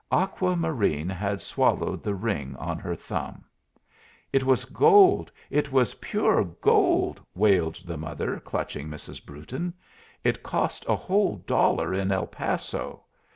Aqua 0.11 0.55
Marine 0.55 1.09
had 1.09 1.41
swallowed 1.41 2.01
the 2.01 2.15
ring 2.15 2.55
on 2.55 2.79
her 2.79 2.95
thumb. 2.95 3.43
"It 4.33 4.43
was 4.43 4.65
gold! 4.65 5.31
it 5.51 5.71
was 5.71 5.93
pure 6.01 6.43
gold!" 6.43 7.21
wailed 7.35 7.79
the 7.85 7.97
mother, 7.97 8.39
clutching 8.39 8.89
Mrs. 8.89 9.23
Brewton. 9.23 9.75
"It 10.23 10.41
cost 10.41 10.87
a 10.89 10.95
whole 10.95 11.35
dollar 11.45 11.93
in 11.93 12.11
El 12.11 12.25
Paso." 12.25 13.03